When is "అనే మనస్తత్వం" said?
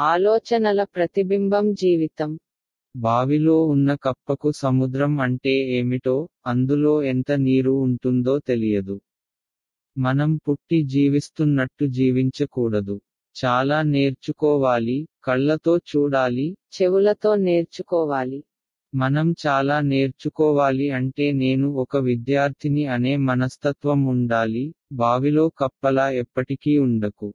22.86-24.04